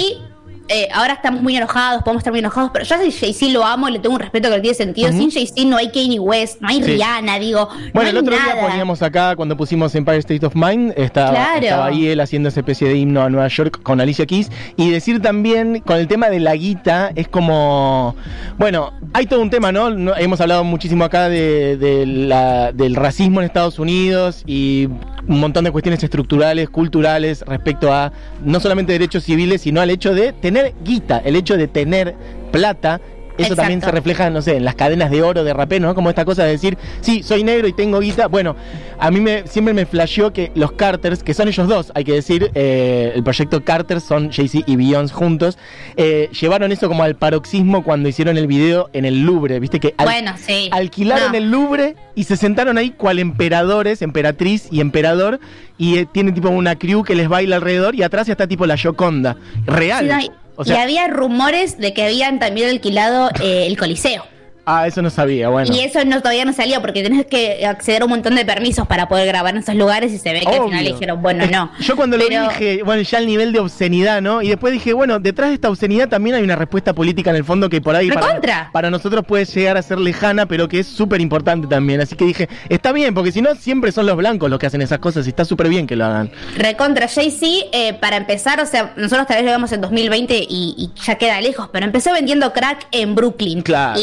Eh, 0.68 0.88
ahora 0.94 1.14
estamos 1.14 1.42
muy 1.42 1.56
enojados, 1.56 2.02
podemos 2.04 2.22
estar 2.22 2.34
muy 2.34 2.40
enojados, 2.40 2.72
pero 2.74 2.86
yo 2.86 2.96
a 2.96 2.98
Jay-Z 2.98 3.48
lo 3.52 3.64
amo, 3.64 3.88
le 3.90 4.00
tengo 4.00 4.16
un 4.16 4.20
respeto 4.22 4.50
que 4.50 4.56
no 4.56 4.62
tiene 4.62 4.76
sentido. 4.76 5.12
Sin 5.12 5.30
Jay-Z 5.32 5.64
no 5.66 5.78
hay 5.78 5.90
Kanye 5.92 6.20
West, 6.20 6.60
no 6.62 6.68
hay 6.70 6.78
Sí. 6.82 6.94
Rihanna, 6.94 7.38
digo. 7.40 7.70
Bueno, 7.94 8.12
no 8.12 8.20
el 8.20 8.26
otro 8.26 8.36
nada. 8.38 8.54
día 8.54 8.68
poníamos 8.68 9.02
acá, 9.02 9.36
cuando 9.36 9.56
pusimos 9.56 9.94
Empire 9.96 10.18
State 10.18 10.46
of 10.46 10.56
Mind, 10.56 10.94
estaba, 10.98 11.30
Claro. 11.32 11.62
estaba 11.64 11.86
ahí 11.88 12.08
él 12.08 12.20
haciendo 12.20 12.50
esa 12.50 12.62
especie 12.62 12.88
de 12.88 12.96
himno 12.98 13.22
a 13.22 13.30
Nueva 13.30 13.48
York 13.48 13.80
con 13.84 14.02
Alicia 14.02 14.26
Keys. 14.26 14.50
Y 14.76 14.90
decir 14.90 15.22
también, 15.22 15.82
con 15.82 15.98
el 15.98 16.08
tema 16.08 16.30
de 16.30 16.40
la 16.40 16.56
guita, 16.56 17.12
es 17.16 17.28
como. 17.28 18.16
Bueno, 18.58 18.92
hay 19.14 19.28
todo 19.28 19.42
un 19.42 19.50
tema, 19.50 19.72
¿no? 19.72 19.90
No- 19.92 20.16
hemos 20.16 20.42
hablado 20.42 20.64
muchísimo 20.64 21.04
acá 21.06 21.30
de, 21.30 21.78
de 21.78 22.06
la- 22.06 22.72
del 22.72 22.96
racismo 22.96 23.40
en 23.40 23.46
Estados 23.46 23.78
Unidos 23.80 24.44
y 24.48 24.88
un 25.28 25.40
montón 25.40 25.64
de 25.64 25.72
cuestiones 25.72 26.04
estructurales, 26.04 26.70
culturales, 26.70 27.44
respecto 27.48 27.94
a 27.94 28.12
no 28.44 28.60
solamente 28.60 28.94
derechos 28.94 29.24
civiles, 29.24 29.62
sino 29.62 29.82
al 29.82 29.90
hecho 29.90 30.14
de 30.14 30.34
tener 30.34 30.74
guita, 30.84 31.20
el 31.20 31.36
hecho 31.36 31.58
de 31.58 31.68
tener 31.68 32.16
plata. 32.52 33.02
Eso 33.38 33.44
Exacto. 33.54 33.56
también 33.64 33.82
se 33.82 33.92
refleja, 33.92 34.30
no 34.30 34.42
sé, 34.42 34.56
en 34.58 34.64
las 34.66 34.76
cadenas 34.76 35.12
de 35.12 35.22
oro 35.22 35.44
de 35.44 35.54
rapé, 35.54 35.80
¿no? 35.80 35.94
Como 35.94 36.10
esta 36.10 36.24
cosa 36.24 36.44
de 36.46 36.52
decir, 36.52 36.78
sí, 37.02 37.22
soy 37.22 37.44
negro 37.44 37.68
y 37.68 37.74
tengo 37.74 38.00
guita. 38.00 38.28
Bueno, 38.28 38.56
a 38.98 39.12
mí 39.12 39.20
me, 39.20 39.46
siempre 39.48 39.74
me 39.74 39.86
flasheó 39.86 40.32
que 40.32 40.52
los 40.56 40.72
Carters, 40.72 41.22
que 41.22 41.34
son 41.34 41.48
ellos 41.50 41.68
dos, 41.68 41.92
hay 41.96 42.06
que 42.06 42.14
decir, 42.14 42.50
eh, 42.56 43.12
el 43.14 43.24
proyecto 43.24 43.64
Carter 43.64 44.00
son 44.00 44.32
Jay-Z 44.32 44.64
y 44.72 44.76
Beyoncé 44.78 45.14
juntos, 45.14 45.58
eh, 45.98 46.30
llevaron 46.40 46.72
eso 46.72 46.88
como 46.88 47.04
al 47.04 47.16
paroxismo 47.16 47.84
cuando 47.84 48.08
hicieron 48.08 48.38
el 48.38 48.48
video 48.48 48.90
en 48.94 49.04
el 49.06 49.24
Louvre, 49.24 49.60
¿viste? 49.60 49.80
Que 49.82 49.94
al- 49.98 50.06
Bueno, 50.06 50.32
sí. 50.38 50.70
alquilaron 50.72 51.32
No. 51.34 51.38
el 51.38 51.52
Louvre 51.52 51.96
y 52.16 52.24
se 52.24 52.38
sentaron 52.38 52.78
ahí 52.78 52.92
cual 52.92 53.20
emperadores, 53.20 54.02
emperatriz 54.02 54.68
y 54.72 54.80
emperador, 54.80 55.40
y 55.78 55.98
eh, 55.98 56.08
tienen 56.10 56.34
tipo 56.34 56.50
una 56.50 56.76
crew 56.78 57.04
que 57.04 57.16
les 57.16 57.28
baila 57.28 57.58
alrededor 57.58 57.96
y 57.96 58.04
atrás 58.04 58.30
está 58.30 58.48
tipo 58.48 58.66
la 58.66 58.76
Yoconda. 58.76 59.36
Real. 59.66 60.10
Sí, 60.22 60.32
y 60.64 60.72
había 60.72 61.08
rumores 61.08 61.78
de 61.78 61.94
que 61.94 62.04
habían 62.04 62.40
también 62.40 62.70
alquilado 62.70 63.30
eh, 63.42 63.66
el 63.68 63.78
Coliseo. 63.78 64.35
Ah, 64.66 64.88
eso 64.88 65.02
no 65.02 65.10
sabía, 65.10 65.50
bueno. 65.50 65.74
Y 65.74 65.80
eso 65.82 66.04
no, 66.06 66.20
todavía 66.20 66.46
no 66.46 66.54
salió 66.54 66.82
porque 66.82 67.04
tenés 67.04 67.26
que 67.26 67.66
acceder 67.66 68.02
a 68.02 68.06
un 68.06 68.12
montón 68.12 68.36
de 68.36 68.46
permisos 68.46 68.88
para 68.88 69.08
poder 69.08 69.28
grabar 69.28 69.54
en 69.56 69.62
esos 69.62 69.76
lugares 69.76 70.12
y 70.12 70.18
se 70.18 70.34
ve 70.34 70.42
que 70.42 70.48
al 70.48 70.66
final 70.66 70.86
dijeron, 70.86 71.22
bueno, 71.22 71.46
no. 71.48 71.72
Yo 71.80 71.96
cuando 71.96 72.18
lo 72.18 72.24
vi 72.24 72.30
Pero- 72.30 72.50
dije, 72.50 72.84
bueno, 72.84 73.02
ya 73.02 73.18
el 73.20 73.28
nivel 73.28 73.52
de 73.52 73.60
obscenidad, 73.60 74.22
¿no? 74.22 74.42
Y 74.42 74.50
después 74.50 74.74
dije, 74.74 74.94
bueno, 74.94 75.20
detrás 75.20 75.50
de 75.50 75.56
esta 75.56 75.70
obscenidad 75.70 76.10
también 76.10 76.36
hay 76.36 76.44
una 76.44 76.56
respuesta 76.56 76.94
política 76.94 77.30
en 77.30 77.36
el 77.38 77.44
fondo 77.44 77.70
que 77.70 77.82
por 77.82 77.96
ahí 77.96 78.10
para, 78.10 78.70
para 78.72 78.90
nosotros 78.90 79.24
puede 79.26 79.46
llegar 79.46 79.78
a 79.78 79.82
ser 79.82 80.00
lejana, 80.00 80.46
pero 80.46 80.68
que 80.68 80.80
es 80.80 80.88
súper 80.88 81.22
importante 81.22 81.68
también. 81.68 82.02
Así 82.02 82.16
que 82.16 82.26
dije, 82.26 82.50
está 82.70 82.92
bien, 82.92 83.14
porque 83.14 83.32
si 83.32 83.42
no, 83.42 83.56
siempre 83.56 83.92
son 83.92 84.06
los 84.06 84.16
blancos 84.18 84.50
los 84.50 84.60
que 84.60 84.66
hacen 84.68 84.82
esas 84.82 85.00
cosas 85.00 85.26
y 85.26 85.30
está 85.30 85.46
súper 85.46 85.70
bien 85.70 85.88
que 85.88 85.96
lo 85.96 86.06
hagan. 86.06 86.32
Recontra 86.58 87.08
Jay-Z, 87.08 87.46
eh, 87.72 87.94
para 87.94 88.18
empezar, 88.18 88.60
o 88.60 88.66
sea, 88.66 88.94
nosotros 88.98 89.28
tal 89.28 89.38
vez 89.38 89.46
lo 89.46 89.52
vemos 89.52 89.72
en 89.72 89.82
2020 89.82 90.38
y, 90.38 90.76
y 90.78 90.92
ya 91.02 91.16
queda 91.16 91.40
lejos, 91.42 91.70
pero 91.72 91.86
empezó 91.86 92.12
vendiendo 92.12 92.52
crack 92.54 92.88
en 92.92 93.16
Brooklyn. 93.16 93.62
Claro. 93.62 94.00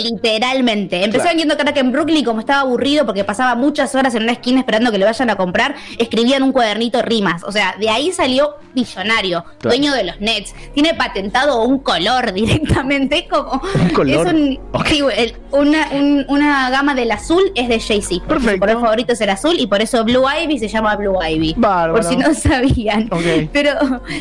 Literalmente. 0.52 0.97
Empezó 1.04 1.23
Claro. 1.23 1.28
vendiendo 1.30 1.56
crack 1.56 1.76
en 1.76 1.92
Brooklyn, 1.92 2.25
como 2.25 2.40
estaba 2.40 2.61
aburrido 2.61 3.06
porque 3.06 3.25
pasaba 3.25 3.54
muchas 3.54 3.94
horas 3.94 4.14
en 4.14 4.23
una 4.25 4.32
esquina 4.32 4.61
esperando 4.61 4.90
que 4.92 4.99
le 4.99 5.04
vayan 5.04 5.30
a 5.30 5.37
comprar, 5.37 5.75
escribía 5.99 6.37
en 6.37 6.42
un 6.42 6.52
cuadernito 6.52 7.02
rimas. 7.02 7.42
O 7.44 7.52
sea, 7.52 7.75
de 7.78 7.88
ahí 7.88 8.12
salió 8.12 8.56
billonario, 8.75 9.42
Claro. 9.44 9.59
dueño 9.76 9.92
de 9.94 10.04
los 10.04 10.21
Nets. 10.21 10.54
Tiene 10.75 10.94
patentado 10.94 11.62
un 11.64 11.78
color 11.78 12.32
directamente, 12.32 13.18
es 13.18 13.28
como. 13.28 13.61
¿Un 13.75 13.88
color? 13.90 14.26
Es 14.26 14.32
un- 14.32 14.61
Ok. 14.73 14.87
sí, 14.87 15.00
el- 15.16 15.37
una, 15.50 15.88
un- 15.92 16.25
una 16.28 16.71
gama 16.71 16.94
del 16.94 17.11
azul 17.11 17.42
es 17.54 17.68
de 17.68 17.80
Jay-Z. 17.80 18.26
Perfecto. 18.26 18.52
Su 18.54 18.61
color 18.61 18.80
favorito 18.80 19.12
es 19.12 19.21
el 19.21 19.30
azul 19.30 19.54
y 19.59 19.66
por 19.66 19.80
eso 19.82 20.04
Blue 20.04 20.25
Ivy 20.42 20.59
se 20.59 20.68
llama 20.68 20.97
Blue 20.97 21.18
Ivy. 21.23 21.54
Bárbaro. 21.56 21.94
Por 21.94 22.04
si 22.04 22.16
no 22.16 22.32
sabían. 22.35 23.09
Ok. 23.11 23.49
Pero, 23.52 23.73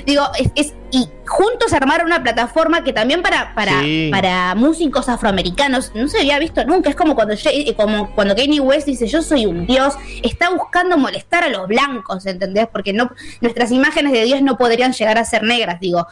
digo, 0.05 0.23
es, 0.37 0.51
es- 0.55 0.73
y 0.91 1.07
juntos 1.25 1.71
armaron 1.73 2.07
una 2.07 2.21
plataforma 2.21 2.83
que 2.83 2.91
también 2.93 3.21
para, 3.21 3.55
para, 3.55 3.81
Sí. 3.81 4.09
para 4.11 4.53
músicos 4.55 5.07
afroamericanos 5.09 5.91
no 5.95 6.07
se 6.07 6.19
había 6.19 6.37
visto 6.39 6.63
nunca. 6.65 6.89
Es 6.89 6.95
como 6.95 7.15
cuando, 7.15 7.35
Jay- 7.35 7.69
eh, 7.69 7.75
como 7.75 8.13
cuando 8.13 8.35
Kanye 8.35 8.59
West 8.59 8.87
dice 8.87 9.07
yo 9.07 9.21
soy 9.21 9.45
un 9.45 9.65
dios, 9.65 9.95
está 10.23 10.49
buscando 10.49 10.97
molestar 10.97 11.43
a 11.45 11.49
los 11.49 11.67
blancos, 11.67 12.25
¿entendés? 12.25 12.67
Porque 12.71 12.93
no, 12.93 13.09
nuestras 13.39 13.71
imágenes 13.71 14.11
de 14.11 14.23
Dios 14.25 14.41
no 14.41 14.57
podrían 14.57 14.91
llegar 14.93 15.17
a 15.17 15.25
ser 15.25 15.43
negras, 15.43 15.79
digo. 15.79 16.05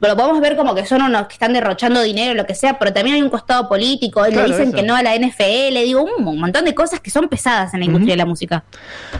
Lo 0.00 0.16
podemos 0.16 0.40
ver 0.40 0.56
como 0.56 0.74
que 0.76 0.86
son 0.86 1.02
unos 1.02 1.26
que 1.26 1.32
están 1.32 1.52
derrochando 1.52 2.00
dinero, 2.02 2.34
lo 2.34 2.46
que 2.46 2.54
sea, 2.54 2.78
pero 2.78 2.92
también 2.92 3.16
hay 3.16 3.22
un 3.22 3.30
costado 3.30 3.68
político. 3.68 4.24
Le 4.24 4.32
Claro, 4.32 4.48
dicen 4.48 4.68
eso. 4.68 4.76
que 4.76 4.82
no 4.84 4.94
a 4.94 5.02
la 5.02 5.14
NFL, 5.16 5.74
digo, 5.84 6.04
un 6.04 6.38
montón 6.38 6.64
de 6.64 6.74
cosas 6.74 7.00
que 7.00 7.10
son 7.10 7.28
pesadas 7.28 7.74
en 7.74 7.80
la 7.80 7.86
industria 7.86 8.12
de 8.12 8.18
la 8.18 8.24
música. 8.26 8.62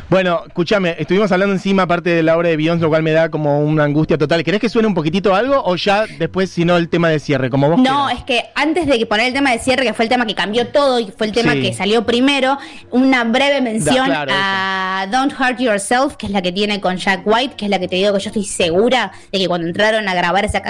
Bueno, 0.09 0.43
escúchame, 0.47 0.95
estuvimos 0.99 1.33
hablando 1.33 1.53
encima 1.55 1.83
aparte 1.83 2.11
de 2.11 2.23
la 2.23 2.37
obra 2.37 2.49
de 2.51 2.57
Beyoncé, 2.57 2.83
lo 2.85 2.89
cual 2.91 3.03
me 3.03 3.11
da 3.11 3.29
como 3.29 3.61
una 3.61 3.85
angustia 3.85 4.17
total. 4.17 4.45
¿Querés 4.45 4.61
que 4.61 4.69
suene 4.69 4.87
un 4.87 4.95
poquitito 4.95 5.35
algo 5.35 5.61
o 5.65 5.75
ya 5.77 6.05
después, 6.19 6.51
si 6.51 6.65
no, 6.65 6.77
el 6.77 6.89
tema 6.89 7.09
de 7.09 7.19
cierre, 7.19 7.51
como 7.51 7.69
vos 7.69 7.79
No, 7.81 8.07
quieras? 8.07 8.19
es 8.21 8.25
que 8.25 8.45
antes 8.55 8.87
de 8.87 8.99
que 8.99 9.07
poner 9.07 9.27
el 9.27 9.33
tema 9.33 9.51
de 9.51 9.59
cierre, 9.59 9.83
que 9.85 9.93
fue 9.95 10.05
el 10.05 10.09
tema 10.09 10.27
que 10.27 10.35
cambió 10.37 10.69
todo 10.69 11.01
y 11.01 11.11
fue 11.11 11.27
el 11.27 11.33
tema 11.33 11.53
Sí. 11.55 11.63
que 11.63 11.73
salió 11.75 12.07
primero, 12.07 12.57
una 12.91 13.25
breve 13.25 13.61
mención 13.61 14.09
Da, 14.09 14.25
claro, 14.25 14.33
a 14.35 15.07
Don't 15.11 15.33
Hurt 15.33 15.59
Yourself, 15.59 16.15
que 16.17 16.27
es 16.27 16.33
la 16.33 16.41
que 16.41 16.53
tiene 16.53 16.81
con 16.81 16.97
Jack 16.97 17.23
White, 17.27 17.55
que 17.57 17.65
es 17.65 17.71
la 17.71 17.79
que 17.81 17.89
te 17.89 17.97
digo 17.97 18.13
que 18.15 18.21
yo 18.21 18.29
estoy 18.31 18.45
segura 18.45 19.11
de 19.33 19.39
que 19.41 19.49
cuando 19.49 19.67
entraron 19.67 20.07
a 20.09 20.15
grabar 20.15 20.45
esa 20.45 20.61
canción, 20.61 20.68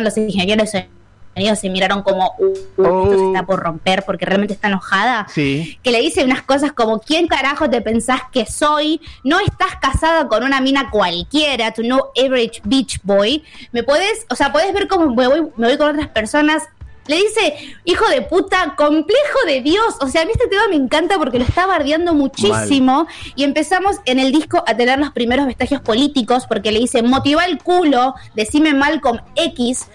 los 0.00 0.16
ingenieros 0.16 0.72
de 0.72 0.88
sonido 1.34 1.56
se 1.56 1.68
miraron 1.68 2.02
como, 2.02 2.34
uh, 2.38 2.52
esto 2.52 3.10
se 3.10 3.16
Oh. 3.16 3.32
está 3.34 3.44
por 3.46 3.60
romper 3.60 4.04
porque 4.04 4.24
realmente 4.24 4.54
está 4.54 4.68
enojada. 4.68 5.26
Sí. 5.32 5.78
Que 5.82 5.90
le 5.90 6.00
dice 6.00 6.24
unas 6.24 6.42
cosas 6.42 6.72
como, 6.72 6.98
¿quién 7.00 7.28
carajo 7.28 7.68
te 7.68 7.80
pensás 7.82 8.22
que 8.32 8.46
soy? 8.46 9.00
No 9.22 9.38
estás 9.40 9.76
casada 9.80 10.28
con 10.28 10.44
una 10.44 10.60
mina 10.60 10.90
cualquiera, 10.90 11.72
tu 11.72 11.82
no 11.82 12.06
average 12.16 12.62
beach 12.64 13.00
boy. 13.02 13.44
Me 13.72 13.82
podés, 13.82 14.26
o 14.30 14.34
sea, 14.34 14.50
podés 14.52 14.72
ver 14.72 14.88
cómo 14.88 15.14
me 15.14 15.28
voy, 15.28 15.42
me 15.56 15.66
voy 15.68 15.76
con 15.76 15.90
otras 15.90 16.08
personas. 16.08 16.62
Le 17.06 17.16
dice, 17.16 17.76
hijo 17.84 18.08
de 18.08 18.22
puta, 18.22 18.74
complejo 18.76 19.38
de 19.46 19.60
Dios. 19.60 19.96
O 20.00 20.08
sea, 20.08 20.22
a 20.22 20.24
mí 20.24 20.32
este 20.32 20.48
tema 20.48 20.68
me 20.68 20.76
encanta 20.76 21.18
porque 21.18 21.38
lo 21.38 21.44
está 21.44 21.66
bardeando 21.66 22.14
muchísimo. 22.14 23.06
Y 23.34 23.44
empezamos 23.44 23.96
en 24.04 24.18
el 24.18 24.32
disco 24.32 24.62
a 24.66 24.76
tener 24.76 24.98
los 24.98 25.10
primeros 25.10 25.46
vestigios 25.46 25.80
políticos 25.80 26.44
porque 26.48 26.72
le 26.72 26.80
dice, 26.80 27.02
motiva 27.02 27.44
el 27.44 27.58
culo, 27.62 28.14
decime 28.34 28.74
Malcolm 28.74 29.20
X 29.34 29.86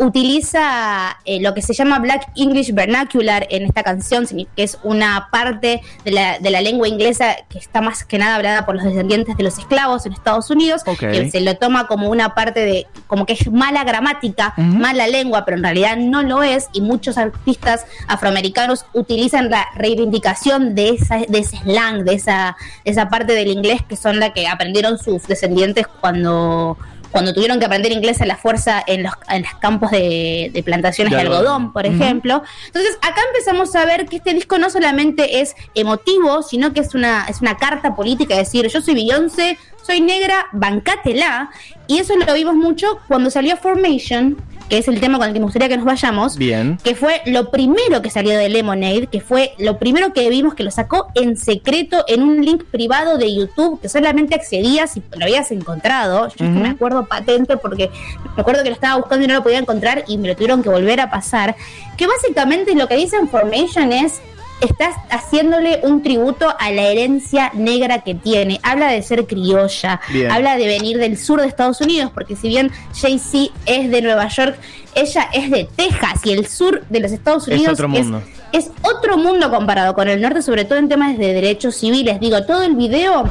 utiliza 0.00 1.18
eh, 1.26 1.40
lo 1.40 1.52
que 1.52 1.60
se 1.60 1.74
llama 1.74 1.98
Black 1.98 2.32
English 2.34 2.72
Vernacular 2.72 3.46
en 3.50 3.64
esta 3.66 3.82
canción, 3.82 4.26
que 4.26 4.62
es 4.62 4.78
una 4.82 5.28
parte 5.30 5.82
de 6.06 6.10
la, 6.10 6.38
de 6.38 6.50
la 6.50 6.62
lengua 6.62 6.88
inglesa 6.88 7.36
que 7.50 7.58
está 7.58 7.82
más 7.82 8.04
que 8.04 8.16
nada 8.16 8.36
hablada 8.36 8.64
por 8.64 8.76
los 8.76 8.84
descendientes 8.84 9.36
de 9.36 9.42
los 9.42 9.58
esclavos 9.58 10.06
en 10.06 10.14
Estados 10.14 10.48
Unidos, 10.48 10.84
que 10.98 11.30
se 11.30 11.40
lo 11.42 11.54
toma 11.56 11.86
como 11.86 12.08
una 12.08 12.34
parte 12.34 12.60
de, 12.60 12.86
como 13.06 13.26
que 13.26 13.34
es 13.34 13.52
mala 13.52 13.84
gramática, 13.84 14.54
mala 14.56 15.06
lengua, 15.06 15.44
pero 15.44 15.58
en 15.58 15.64
realidad 15.64 15.98
no 15.98 16.22
lo 16.22 16.42
es, 16.42 16.68
y 16.72 16.80
muchos 16.80 17.18
artistas 17.18 17.84
afroamericanos 18.08 18.86
utilizan 18.94 19.50
la 19.50 19.66
reivindicación 19.74 20.74
de, 20.74 20.90
esa, 20.90 21.18
de 21.28 21.38
ese 21.40 21.58
slang, 21.58 22.04
de 22.04 22.14
esa, 22.14 22.56
de 22.86 22.90
esa 22.90 23.10
parte 23.10 23.34
del 23.34 23.48
inglés 23.48 23.82
que 23.86 23.96
son 23.96 24.18
la 24.18 24.32
que 24.32 24.48
aprendieron 24.48 24.96
sus 24.96 25.26
descendientes 25.26 25.86
cuando 25.86 26.78
cuando 27.10 27.34
tuvieron 27.34 27.58
que 27.58 27.66
aprender 27.66 27.92
inglés 27.92 28.20
a 28.20 28.26
la 28.26 28.36
fuerza 28.36 28.82
en 28.86 29.02
los, 29.02 29.12
en 29.28 29.42
los 29.42 29.54
campos 29.54 29.90
de, 29.90 30.50
de 30.52 30.62
plantaciones 30.62 31.10
De 31.10 31.16
de, 31.16 31.22
algodón. 31.22 31.72
por 31.72 31.86
ejemplo. 31.86 32.42
Entonces, 32.66 32.96
acá 33.02 33.20
empezamos 33.28 33.74
a 33.74 33.84
ver 33.84 34.06
que 34.06 34.16
este 34.16 34.32
disco 34.34 34.58
no 34.58 34.70
solamente 34.70 35.40
es 35.40 35.54
emotivo, 35.74 36.42
sino 36.42 36.72
que 36.72 36.80
es 36.80 36.94
una, 36.94 37.26
es 37.28 37.40
una 37.40 37.56
carta 37.56 37.94
política, 37.96 38.34
es 38.34 38.40
decir, 38.52 38.66
yo 38.68 38.80
soy 38.80 38.94
Beyoncé, 38.94 39.58
soy 39.82 40.00
negra, 40.00 40.46
bancátela. 40.52 41.50
Y 41.86 41.98
eso 41.98 42.14
lo 42.16 42.32
vimos 42.34 42.54
mucho 42.54 43.00
cuando 43.08 43.30
salió 43.30 43.56
Formation, 43.56 44.36
que 44.70 44.78
es 44.78 44.88
el 44.88 45.00
tema 45.00 45.18
con 45.18 45.26
el 45.26 45.34
que 45.34 45.40
me 45.40 45.44
gustaría 45.44 45.68
que 45.68 45.76
nos 45.76 45.84
vayamos 45.84 46.36
Bien. 46.36 46.78
que 46.82 46.94
fue 46.94 47.20
lo 47.26 47.50
primero 47.50 48.00
que 48.00 48.08
salió 48.08 48.38
de 48.38 48.48
Lemonade, 48.48 49.08
que 49.08 49.20
fue 49.20 49.52
lo 49.58 49.78
primero 49.78 50.12
que 50.14 50.28
vimos 50.30 50.54
que 50.54 50.62
lo 50.62 50.70
sacó 50.70 51.08
en 51.14 51.36
secreto 51.36 52.04
en 52.08 52.22
un 52.22 52.42
link 52.42 52.64
privado 52.64 53.18
de 53.18 53.34
YouTube 53.34 53.80
que 53.82 53.88
solamente 53.88 54.34
accedías 54.34 54.92
si 54.92 55.02
lo 55.16 55.24
habías 55.24 55.50
encontrado. 55.50 56.28
Yo 56.36 56.46
Ujú. 56.46 56.54
me 56.60 56.68
acuerdo 56.70 57.04
patente 57.06 57.56
porque 57.56 57.90
me 58.36 58.40
acuerdo 58.40 58.62
que 58.62 58.68
lo 58.70 58.74
estaba 58.74 58.96
buscando 58.96 59.24
y 59.24 59.28
no 59.28 59.34
lo 59.34 59.42
podía 59.42 59.58
encontrar 59.58 60.04
y 60.06 60.16
me 60.18 60.28
lo 60.28 60.34
tuvieron 60.36 60.62
que 60.62 60.68
volver 60.68 61.00
a 61.00 61.10
pasar. 61.10 61.56
Que 61.96 62.06
básicamente 62.06 62.74
lo 62.74 62.86
que 62.88 62.96
dice 62.96 63.16
Information 63.20 63.92
es 63.92 64.20
estás 64.60 64.94
haciéndole 65.10 65.80
un 65.82 66.02
tributo 66.02 66.54
a 66.58 66.70
la 66.70 66.82
herencia 66.82 67.50
negra 67.54 68.00
que 68.00 68.14
tiene. 68.14 68.60
Habla 68.62 68.88
de 68.88 69.02
ser 69.02 69.26
criolla, 69.26 70.00
Bien. 70.08 70.30
habla 70.30 70.56
de 70.56 70.66
venir 70.66 70.98
del 70.98 71.16
sur 71.18 71.40
de 71.40 71.46
Estados 71.46 71.80
Unidos, 71.80 72.10
porque 72.12 72.36
si 72.36 72.48
bien 72.48 72.70
Jay-Z 72.94 73.52
es 73.66 73.90
de 73.90 74.02
Nueva 74.02 74.28
York, 74.28 74.56
ella 74.94 75.28
es 75.32 75.50
de 75.50 75.68
Texas 75.76 76.20
y 76.24 76.32
el 76.32 76.46
sur 76.46 76.84
de 76.88 77.00
los 77.00 77.12
Estados 77.12 77.46
Es 77.48 77.54
Unidos 77.54 77.74
otro 77.74 77.88
mundo. 77.88 78.22
es 78.52 78.70
otro 78.82 79.16
mundo 79.16 79.50
comparado 79.50 79.94
con 79.94 80.08
el 80.08 80.20
norte, 80.20 80.42
sobre 80.42 80.64
todo 80.64 80.78
en 80.78 80.88
temas 80.88 81.16
de 81.16 81.32
derechos 81.32 81.76
civiles. 81.76 82.20
Digo, 82.20 82.44
todo 82.44 82.62
el 82.62 82.74
video 82.74 83.24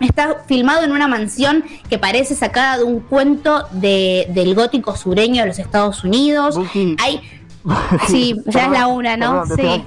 está 0.00 0.42
filmado 0.48 0.82
en 0.84 0.92
una 0.92 1.06
mansión 1.06 1.64
que 1.88 1.98
parece 1.98 2.34
sacada 2.34 2.78
de 2.78 2.84
un 2.84 3.00
cuento 3.00 3.66
de, 3.72 4.26
del 4.30 4.54
gótico 4.54 4.96
sureño 4.96 5.42
de 5.42 5.48
los 5.48 5.58
Estados 5.58 6.02
Unidos. 6.02 6.58
Hay 6.98 7.20
Sí, 8.08 8.36
ya 8.46 8.66
es 8.66 8.70
la 8.70 8.86
una, 8.86 9.16
¿no? 9.16 9.44
Perdón, 9.56 9.84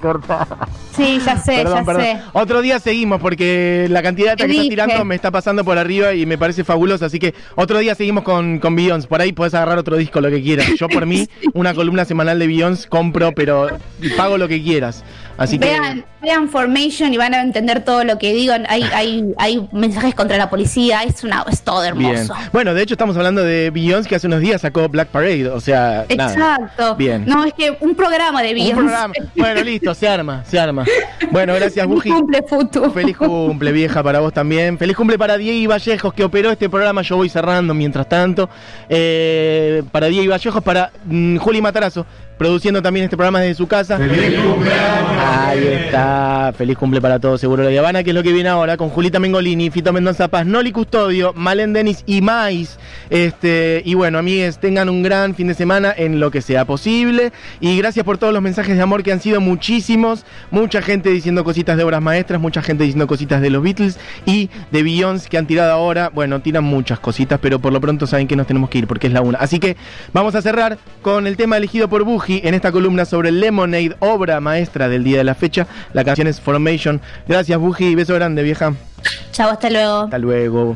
Sí. 0.96 1.20
ya 1.26 1.38
sé, 1.38 1.64
Perdón, 1.64 1.86
ya 1.86 1.96
sé. 1.96 2.22
Otro 2.32 2.62
día 2.62 2.80
seguimos 2.80 3.20
porque 3.20 3.88
la 3.90 4.02
cantidad 4.02 4.28
de 4.28 4.32
data 4.32 4.46
que 4.46 4.52
estás 4.52 4.70
tirando 4.70 5.06
me 5.06 5.16
está 5.16 5.30
pasando 5.30 5.66
por 5.66 5.78
arriba 5.78 6.14
y 6.14 6.26
me 6.26 6.38
parece 6.38 6.64
fabuloso. 6.64 7.06
Así 7.06 7.20
que 7.20 7.34
otro 7.56 7.80
día 7.80 7.96
seguimos 7.96 8.24
con, 8.24 8.60
con 8.60 8.76
Beyoncé. 8.76 9.08
Por 9.08 9.20
ahí 9.22 9.34
podés 9.34 9.54
agarrar 9.54 9.78
otro 9.78 9.98
disco, 9.98 10.22
lo 10.22 10.30
que 10.30 10.42
quieras. 10.42 10.68
Yo 10.80 10.88
por 10.88 11.06
mí, 11.06 11.28
una 11.54 11.74
columna 11.74 12.06
semanal 12.06 12.40
de 12.40 12.48
Beyoncé 12.48 12.88
compro, 12.88 13.34
pero 13.34 13.68
pago 14.16 14.38
lo 14.38 14.48
que 14.48 14.62
quieras. 14.64 15.04
Así 15.38 15.60
que. 15.60 15.66
Vean, 15.66 16.06
vean 16.22 16.50
Formation 16.50 17.14
y 17.14 17.18
van 17.18 17.34
a 17.34 17.42
entender 17.42 17.84
todo 17.84 18.04
lo 18.04 18.18
que 18.18 18.34
digo. 18.34 18.54
Hay, 18.68 18.84
hay, 18.94 19.34
hay 19.38 19.68
mensajes 19.72 20.16
contra 20.16 20.38
la 20.38 20.50
policía, 20.50 21.04
es 21.04 21.24
una 21.24 21.46
es 21.50 21.62
todo 21.62 21.82
Bien. 21.94 22.14
hermoso. 22.14 22.34
Bueno, 22.54 22.74
de 22.74 22.82
hecho 22.82 22.94
estamos 22.94 23.16
hablando 23.18 23.44
de 23.44 23.70
Beyoncé 23.70 24.10
que 24.10 24.16
hace 24.16 24.28
unos 24.28 24.40
días 24.40 24.62
sacó 24.62 24.88
Black 24.90 25.10
Parade, 25.10 25.48
o 25.50 25.60
sea, 25.60 26.06
nada. 26.16 26.34
Exacto. 26.34 26.96
Bien. 26.96 27.26
No, 27.26 27.44
es 27.44 27.54
que 27.54 27.78
un 27.82 27.96
programa 27.96 28.42
de 28.42 28.50
Un 28.50 28.56
Beyoncé. 28.56 28.76
programa. 28.76 29.14
Bueno, 29.36 29.64
listo, 29.64 29.94
se 29.94 30.08
arma, 30.08 30.44
se 30.46 30.60
arma. 30.60 30.86
Bueno, 31.32 31.54
gracias, 31.56 31.86
Buji. 31.88 32.10
Cumple 32.10 32.44
Futu. 32.48 32.92
Feliz 32.92 33.18
cumple, 33.18 33.72
vieja, 33.72 34.02
para 34.04 34.20
vos 34.20 34.34
también. 34.34 34.78
Feliz 34.78 34.96
cumple 34.96 35.18
para 35.18 35.38
Diego 35.38 35.70
Vallejos, 35.72 36.14
que 36.14 36.24
operó 36.24 36.52
este 36.52 36.70
programa. 36.70 37.02
Yo 37.02 37.18
voy 37.18 37.30
cerrando 37.30 37.74
mientras 37.74 38.08
tanto. 38.08 38.50
Eh, 38.90 39.84
para 39.92 40.08
Diego 40.08 40.32
Vallejos, 40.32 40.64
para 40.64 40.92
mm, 41.06 41.38
Juli 41.38 41.62
Matarazo, 41.62 42.06
produciendo 42.38 42.82
también 42.82 43.06
este 43.06 43.18
programa 43.18 43.40
desde 43.40 43.56
su 43.56 43.68
casa. 43.68 43.98
Ahí 43.98 45.68
está. 45.68 46.54
Feliz 46.58 46.78
cumple 46.78 47.02
para 47.02 47.20
todos, 47.20 47.40
seguro 47.40 47.64
la 47.64 47.80
Habana, 47.80 48.04
que 48.04 48.12
es 48.12 48.16
lo 48.16 48.24
que 48.24 48.34
viene 48.34 48.50
ahora, 48.50 48.78
con 48.78 48.90
Julita 48.90 49.20
Mengolini, 49.20 49.70
Fito 49.70 49.92
Mendoza 49.94 50.28
Paz, 50.28 50.46
Noli 50.46 50.72
Custodio, 50.72 51.34
Malen 51.34 51.74
Denis 51.74 52.04
y 52.06 52.22
Mais. 52.22 52.80
Este, 53.10 53.82
y 53.86 53.94
bueno, 53.94 54.18
amigues, 54.18 54.60
tengan 54.60 54.90
un 54.90 55.04
gran 55.04 55.36
fin 55.36 55.48
de 55.48 55.54
semana 55.54 55.94
en 55.96 56.20
lo 56.20 56.32
que 56.32 56.42
sea 56.42 56.66
posible. 56.66 57.32
Y 57.60 57.78
gracias 57.78 58.06
por 58.06 58.18
todos 58.18 58.34
los 58.34 58.42
mensajes 58.42 58.76
de 58.76 58.82
amor 58.82 59.04
que 59.04 59.12
han 59.12 59.22
sido 59.22 59.42
muchísimos. 59.42 60.26
Mucha 60.52 60.82
gente 60.82 61.10
diciendo 61.10 61.44
cositas 61.44 61.78
de 61.78 61.84
obras 61.84 62.02
maestras, 62.02 62.42
mucha 62.42 62.62
gente 62.62 62.84
diciendo 62.84 63.08
cositas 63.08 63.42
de 63.42 63.50
los 63.50 63.64
Beatles 63.64 64.00
y 64.26 64.50
de 64.72 64.84
Beyoncé 64.84 65.30
que 65.30 65.38
han 65.38 65.48
tirado 65.48 65.72
ahora. 65.72 66.10
Bueno, 66.14 66.42
tiran 66.42 66.64
muchas 66.64 67.00
cositas, 67.00 67.40
pero 67.42 67.60
por 67.60 67.74
lo 67.74 67.82
pronto 67.82 68.08
saben 68.08 68.28
que 68.28 68.36
nos 68.36 68.48
tenemos 68.48 68.70
que 68.70 68.80
ir 68.80 68.88
porque 68.88 69.08
es 69.08 69.14
la 69.14 69.22
una. 69.22 69.40
Así 69.40 69.60
que 69.60 69.78
vamos 70.14 70.36
a 70.36 70.42
cerrar 70.42 70.78
con 71.02 71.28
el 71.28 71.38
tema 71.38 71.58
elegido 71.58 71.88
por 71.88 72.04
En 72.28 72.54
esta 72.54 72.72
columna 72.72 73.06
sobre 73.06 73.32
Lemonade, 73.32 73.96
obra 74.00 74.40
maestra 74.40 74.90
del 74.90 75.04
día 75.04 75.20
de 75.20 75.24
la 75.24 75.36
fecha. 75.36 75.68
La 75.94 76.04
canción 76.04 76.28
es 76.28 76.42
Formation. 76.42 77.00
Gracias, 77.28 77.60
Buji. 77.60 77.94
Beso 77.94 78.16
grande, 78.16 78.42
vieja. 78.42 78.74
Chao, 79.32 79.52
hasta 79.52 79.70
luego. 79.70 80.04
Hasta 80.04 80.18
luego. 80.18 80.76